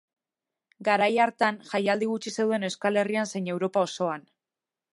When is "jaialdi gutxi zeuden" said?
1.73-2.67